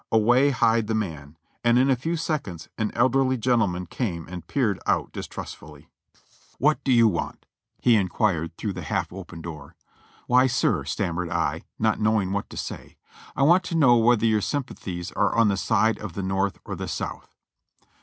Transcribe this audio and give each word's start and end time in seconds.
Away 0.11 0.49
hied 0.49 0.87
the 0.87 0.95
man, 0.95 1.37
and 1.63 1.77
in 1.77 1.91
a 1.91 1.95
few 1.95 2.17
seconds 2.17 2.69
an 2.75 2.91
elderly 2.95 3.37
gentleman 3.37 3.85
came 3.85 4.27
and 4.27 4.47
peered 4.47 4.79
out 4.87 5.11
distrustfully. 5.11 5.91
THE 6.13 6.17
FIRST 6.17 6.25
ESCAPE 6.25 6.59
465 6.59 6.79
"What 6.79 6.83
do 6.83 6.97
you 6.97 7.07
want?" 7.07 7.45
he 7.79 7.95
inquired 7.95 8.57
through 8.57 8.73
tlie 8.73 8.83
half 8.85 9.13
opened 9.13 9.43
door. 9.43 9.75
"Why, 10.25 10.47
sir," 10.47 10.85
stammered 10.85 11.29
I, 11.29 11.65
not 11.77 11.99
knowing 11.99 12.31
wliat 12.31 12.49
to 12.49 12.57
say, 12.57 12.97
"I 13.35 13.43
want 13.43 13.63
to 13.65 13.75
know 13.75 13.95
whether 13.97 14.25
your 14.25 14.41
sympathies 14.41 15.11
are 15.11 15.35
on 15.35 15.49
the 15.49 15.55
side 15.55 15.99
of 15.99 16.13
the 16.13 16.23
North 16.23 16.57
or 16.65 16.75
the 16.75 16.87
South." 16.87 17.35